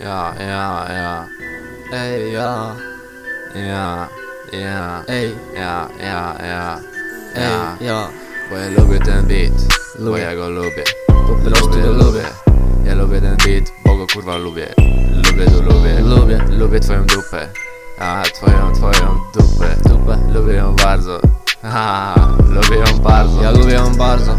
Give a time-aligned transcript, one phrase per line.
[0.00, 1.26] Ja, ja, ja,
[1.92, 2.74] Ej, ja,
[3.54, 4.08] ja,
[4.52, 6.78] ja, ej, ja, ja, ja,
[7.34, 8.08] ej, ja.
[8.50, 9.52] Bo ja lubię ten beat,
[9.98, 10.20] bo Lubię.
[10.22, 12.22] ja go lubię, Po prostu lubię, go lubię.
[12.84, 14.74] ja lubię ten beat, bo go kurwa lubię,
[15.26, 16.38] lubię to lubię, Lubię.
[16.50, 17.48] Lubię twoją dupę,
[17.98, 20.18] a twoją, twoją dupę, Dupę.
[20.32, 21.20] Lubię ją bardzo,
[21.62, 22.14] ha,
[22.48, 24.36] lubię ją bardzo, Ja lubię ją bardzo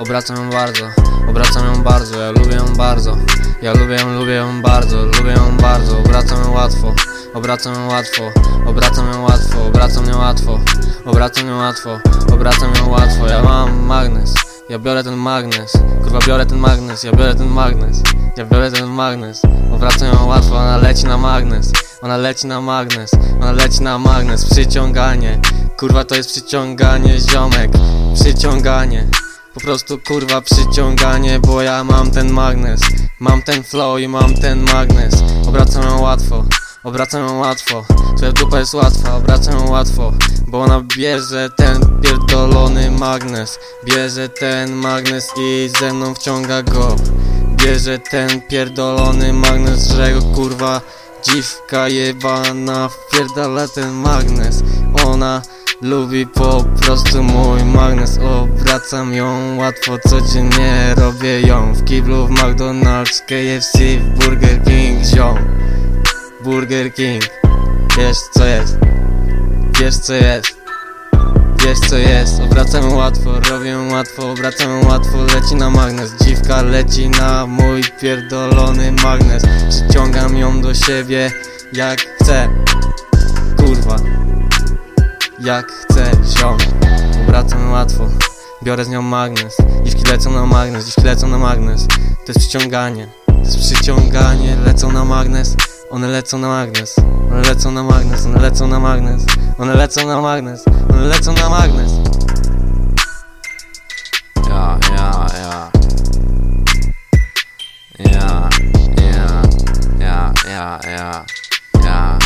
[0.00, 0.84] Obracam ją bardzo
[1.28, 3.16] Obracam ją bardzo Ja lubię ją bardzo.
[3.62, 5.98] Ja lubię ją, lubię ją bardzo Lubię ją bardzo.
[5.98, 6.94] Obracam ją łatwo
[7.34, 8.22] Obracam ją łatwo
[8.66, 10.58] Obracam ją łatwo Obracam ją łatwo
[11.06, 11.98] Obracam ją łatwo
[12.32, 13.26] Obracam ją łatwo.
[13.26, 14.34] Ja mam magnes
[14.68, 15.72] Ja biorę ten magnes.
[16.02, 18.02] Kurwa biorę ten magnes Ja biorę ten magnes
[18.36, 19.42] Ja biorę ten magnes.
[19.72, 24.44] Obracam ją łatwo Ona leci na magnes Ona leci na magnes Ona leci na magnes.
[24.44, 25.40] Przyciąganie
[25.76, 27.70] Kurwa to jest przyciąganie ziomek
[28.14, 29.06] Przyciąganie
[29.54, 32.80] Po prostu kurwa przyciąganie Bo ja mam ten magnes.
[33.20, 35.14] Mam ten flow i mam ten magnes.
[35.48, 36.44] Obracam ją łatwo
[36.84, 37.84] Obracam ją łatwo.
[38.16, 40.12] Twoja dupa jest łatwa Obracam ją łatwo.
[40.46, 43.58] Bo ona bierze ten pierdolony magnes.
[43.84, 46.96] Bierze ten magnes i ze mną wciąga go.
[47.56, 50.80] Bierze ten pierdolony magnes Że go kurwa
[51.22, 52.88] Dziwka jebana.
[52.88, 54.62] Wpierdala ten magnes.
[55.06, 55.42] Ona
[55.82, 58.18] lubi po prostu mój magnes.
[58.18, 61.72] Obracam ją łatwo codziennie Robię ją.
[61.72, 65.38] W kiblu, w McDonald's, KFC, w Burger King Ziom.
[66.44, 67.22] Burger King.
[67.98, 68.78] Wiesz co jest.
[69.80, 70.60] Wiesz co jest.
[71.64, 76.14] Wiesz co jest, obracam łatwo, robię łatwo, obracam łatwo, leci na magnes.
[76.24, 79.42] Dziwka leci na mój pierdolony magnes.
[79.68, 81.30] Przyciągam ją do siebie
[81.72, 82.48] jak chcę
[85.50, 86.56] jak chcę ją
[87.22, 88.06] Obracam łatwo,
[88.62, 89.56] biorę z nią magnes.
[89.84, 91.86] Dziwki lecą na magnes, dziwki lecą na magnes.
[92.26, 94.56] To jest przyciąganie, to jest przyciąganie.
[94.64, 95.56] Lecą na magnes,
[95.90, 96.96] one lecą na magnes.
[97.30, 99.22] One lecą na magnes, one lecą na magnes.
[99.58, 101.92] One lecą na magnes, one lecą na magnes.
[104.48, 105.70] Ja, ja, ja.
[107.98, 108.48] Ja,
[108.96, 109.42] ja,
[110.00, 111.24] ja, ja, ja,
[111.84, 112.18] ja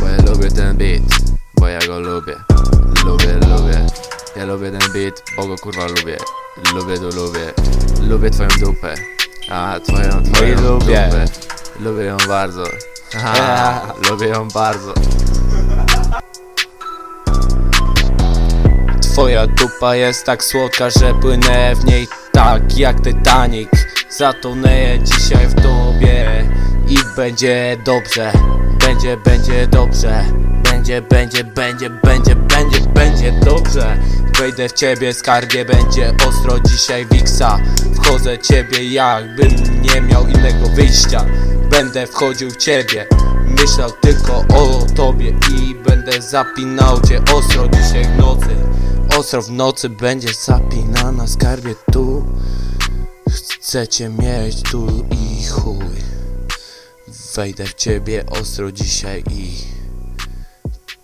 [0.00, 1.35] Bo ja lubię ten beat
[1.66, 2.36] bo ja go lubię,
[3.04, 3.86] lubię, lubię,
[4.36, 6.16] ja lubię ten beat, bo go kurwa lubię,
[6.74, 7.52] lubię to lubię,
[8.08, 8.94] lubię twoją dupę,
[9.50, 11.08] a twoją, twoją lubię.
[11.10, 11.24] dupę,
[11.80, 12.64] lubię ją bardzo,
[13.14, 14.94] ha, lubię ją bardzo.
[19.02, 23.70] Twoja dupa jest tak słodka, że płynę w niej tak jak Titanic.
[24.10, 26.44] Zatonę dzisiaj w tobie
[26.88, 28.32] i będzie dobrze.
[28.80, 30.24] Będzie, będzie dobrze
[30.86, 33.98] Będzie, będzie, będzie, będzie, będzie, będzie dobrze.
[34.38, 36.60] Wejdę w ciebie skarbie, będzie ostro.
[36.60, 37.58] Dzisiaj wiksa
[37.94, 41.24] Wchodzę ciebie jakbym nie miał innego wyjścia.
[41.70, 43.06] Będę wchodził w ciebie.
[43.60, 47.68] Myślał tylko o tobie i będę zapinał cię ostro.
[47.68, 48.56] Dzisiaj w nocy
[49.18, 52.24] Ostro w nocy będzie zapinana skarbie tu.
[53.30, 55.96] Chcecie mieć tu i chuj.
[57.34, 59.75] Wejdę w ciebie ostro dzisiaj i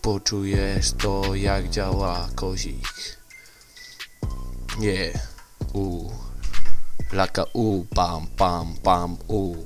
[0.02, 3.18] Poczujesz to jak działa kozik.
[4.78, 5.12] Nie,
[5.72, 6.10] u.
[7.12, 9.56] Laka u, pam, pam, pam, u